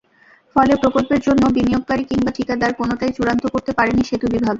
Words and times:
ফলে 0.55 0.73
প্রকল্পের 0.75 1.21
জন্য 1.21 1.43
বিনিয়োগকারী 1.49 2.03
কিংবা 2.03 2.31
ঠিকাদার—কোনোটাই 2.37 3.11
চূড়ান্ত 3.13 3.43
করতে 3.47 3.71
পারেনি 3.77 4.01
সেতু 4.03 4.25
বিভাগ। 4.27 4.49